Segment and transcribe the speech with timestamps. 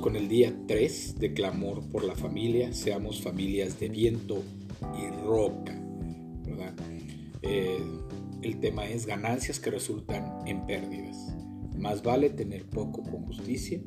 [0.00, 4.42] Con el día 3 de clamor por la familia, seamos familias de viento
[4.96, 5.78] y roca.
[7.42, 7.78] Eh,
[8.42, 11.36] el tema es ganancias que resultan en pérdidas.
[11.76, 13.80] Más vale tener poco con justicia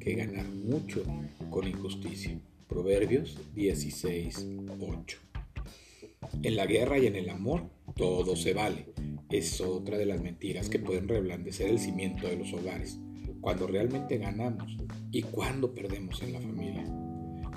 [0.00, 1.04] que ganar mucho
[1.48, 2.38] con injusticia.
[2.66, 4.46] Proverbios 16,
[4.80, 5.18] 8.
[6.42, 8.86] En la guerra y en el amor todo se vale.
[9.30, 12.98] Es otra de las mentiras que pueden reblandecer el cimiento de los hogares.
[13.42, 14.78] Cuando realmente ganamos
[15.10, 16.84] y cuando perdemos en la familia.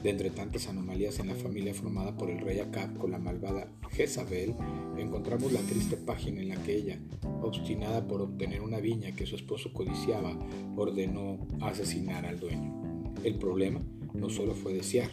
[0.02, 3.72] De entre tantas anomalías en la familia formada por el rey Acab con la malvada
[3.92, 4.56] Jezabel,
[4.98, 7.00] encontramos la triste página en la que ella,
[7.44, 10.36] obstinada por obtener una viña que su esposo codiciaba,
[10.76, 13.14] ordenó asesinar al dueño.
[13.24, 13.80] El problema
[14.16, 15.12] no solo fue desear,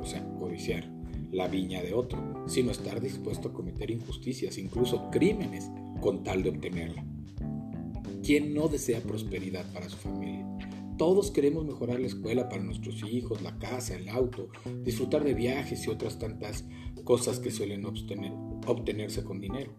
[0.00, 0.84] o sea, codiciar,
[1.32, 5.70] la viña de otro, sino estar dispuesto a cometer injusticias, incluso crímenes,
[6.02, 7.04] con tal de obtenerla.
[8.30, 10.46] ¿Quién no desea prosperidad para su familia?
[10.96, 14.50] Todos queremos mejorar la escuela para nuestros hijos, la casa, el auto,
[14.84, 16.64] disfrutar de viajes y otras tantas
[17.02, 19.72] cosas que suelen obtenerse con dinero.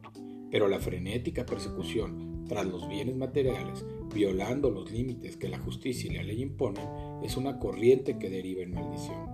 [0.52, 6.16] Pero la frenética persecución tras los bienes materiales, violando los límites que la justicia y
[6.16, 6.90] la ley imponen,
[7.24, 9.30] es una corriente que deriva en maldición.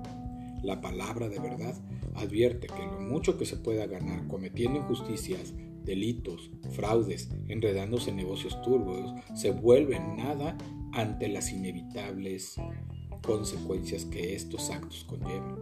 [0.62, 1.74] La palabra de verdad
[2.14, 5.56] advierte que lo mucho que se pueda ganar cometiendo injusticias,
[5.88, 10.56] delitos, fraudes, enredándose en negocios turbios, se vuelve nada
[10.94, 12.56] ante las inevitables
[13.26, 15.58] consecuencias que estos actos conllevan.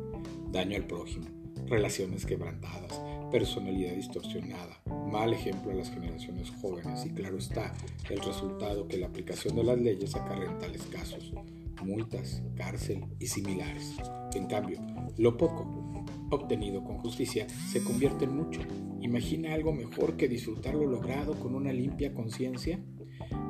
[0.51, 1.25] Daño al prójimo,
[1.67, 2.99] relaciones quebrantadas,
[3.31, 7.73] personalidad distorsionada, mal ejemplo a las generaciones jóvenes y claro está
[8.09, 11.31] el resultado que la aplicación de las leyes acarrea en tales casos,
[11.83, 13.93] multas, cárcel y similares.
[14.33, 14.79] En cambio,
[15.17, 15.93] lo poco
[16.29, 18.61] obtenido con justicia se convierte en mucho.
[19.01, 22.79] Imagina algo mejor que disfrutar lo logrado con una limpia conciencia.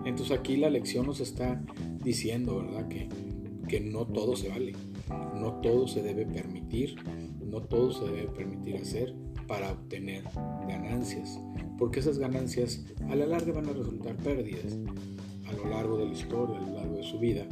[0.05, 1.61] Entonces aquí la lección nos está
[2.03, 2.87] diciendo, ¿verdad?
[2.87, 3.09] Que,
[3.67, 4.73] que no todo se vale,
[5.35, 6.95] no todo se debe permitir,
[7.43, 9.15] no todo se debe permitir hacer
[9.47, 10.23] para obtener
[10.67, 11.39] ganancias,
[11.77, 14.77] porque esas ganancias a la larga van a resultar pérdidas.
[15.47, 17.45] A lo largo de la historia, a lo largo de su vida,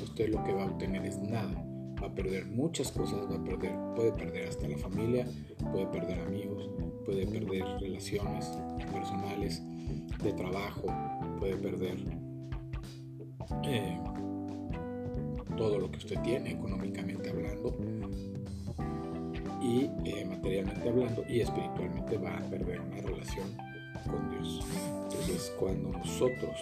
[0.00, 1.69] usted lo que va a obtener es nada.
[2.02, 5.26] Va a perder muchas cosas, va a perder, puede perder hasta la familia,
[5.72, 6.70] puede perder amigos,
[7.04, 8.46] puede perder relaciones
[8.92, 9.62] personales,
[10.22, 10.86] de trabajo,
[11.38, 11.96] puede perder
[13.64, 13.98] eh,
[15.56, 17.76] todo lo que usted tiene económicamente hablando
[19.62, 23.48] y eh, materialmente hablando y espiritualmente va a perder una relación
[24.06, 24.60] con Dios.
[25.04, 26.56] Entonces cuando nosotros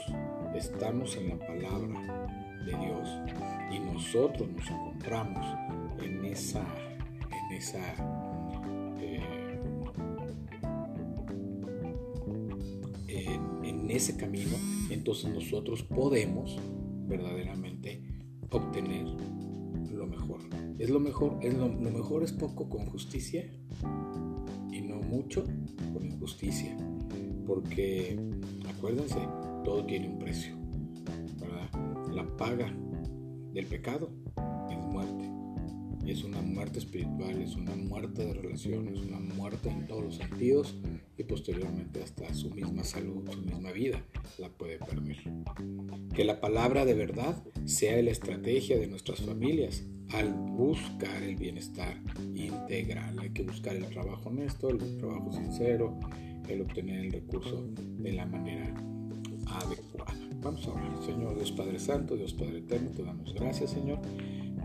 [0.54, 3.08] estamos en la palabra Dios
[3.70, 5.46] y nosotros nos encontramos
[6.02, 6.66] en esa,
[7.30, 7.94] en esa
[9.00, 9.58] eh,
[13.64, 14.56] en ese camino,
[14.90, 16.58] entonces nosotros podemos
[17.06, 18.02] verdaderamente
[18.50, 19.06] obtener
[19.92, 20.40] lo mejor.
[20.78, 23.50] Es lo mejor, es lo, mejor es poco con justicia
[24.70, 25.44] y no mucho
[25.92, 26.76] con injusticia.
[27.46, 28.18] Porque
[28.68, 29.18] acuérdense,
[29.64, 30.57] todo tiene un precio.
[32.18, 32.74] La paga
[33.52, 34.10] del pecado
[34.72, 35.30] es muerte.
[36.04, 40.74] Es una muerte espiritual, es una muerte de relaciones, una muerte en todos los sentidos
[41.16, 44.04] y posteriormente hasta su misma salud, su misma vida
[44.38, 45.18] la puede perder.
[46.12, 52.02] Que la palabra de verdad sea la estrategia de nuestras familias al buscar el bienestar
[52.34, 53.16] integral.
[53.20, 56.00] Hay que buscar el trabajo honesto, el trabajo sincero,
[56.48, 58.74] el obtener el recurso de la manera
[59.46, 60.27] adecuada.
[60.42, 61.02] Vamos a orar.
[61.04, 64.00] Señor Dios Padre Santo, Dios Padre Eterno, te damos gracias, Señor,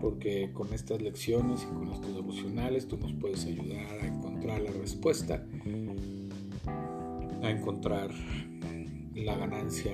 [0.00, 4.70] porque con estas lecciones y con estos devocionales tú nos puedes ayudar a encontrar la
[4.70, 5.44] respuesta
[7.44, 8.10] a encontrar
[9.14, 9.92] la ganancia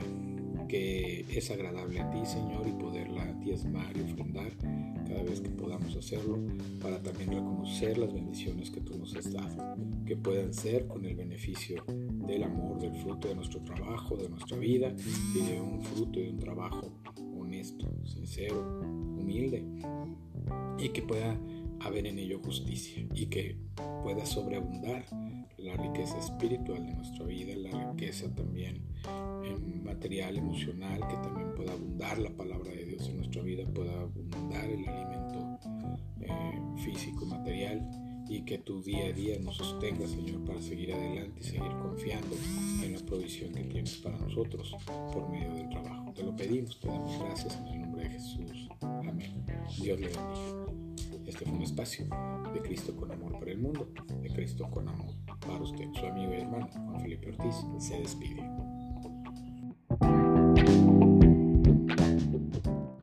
[0.69, 4.53] que es agradable a ti, Señor, y poderla diezmar y ofrendar
[5.09, 6.39] cada vez que podamos hacerlo,
[6.81, 9.75] para también reconocer las bendiciones que tú nos has dado,
[10.07, 11.85] que puedan ser con el beneficio
[12.31, 14.95] del amor, del fruto de nuestro trabajo, de nuestra vida
[15.35, 16.93] y de un fruto de un trabajo
[17.37, 18.81] honesto, sincero,
[19.19, 19.65] humilde,
[20.79, 21.37] y que pueda
[21.81, 23.57] haber en ello justicia y que
[24.03, 25.05] pueda sobreabundar
[25.59, 28.87] la riqueza espiritual de nuestra vida, la riqueza también
[29.45, 34.01] en material, emocional, que también pueda abundar la palabra de Dios en nuestra vida, pueda
[34.01, 35.59] abundar el alimento
[36.21, 37.87] eh, físico, material
[38.31, 42.37] y que tu día a día nos sostenga, Señor, para seguir adelante y seguir confiando
[42.81, 44.77] en la provisión que tienes para nosotros
[45.13, 46.13] por medio del trabajo.
[46.15, 48.69] Te lo pedimos, te damos gracias en el nombre de Jesús.
[48.81, 49.45] Amén.
[49.83, 51.27] Dios le bendiga.
[51.27, 52.07] Este fue un espacio
[52.55, 53.93] de Cristo con amor para el mundo,
[54.23, 55.89] de Cristo con amor para usted.
[55.99, 58.49] Su amigo y hermano Juan Felipe Ortiz se despide.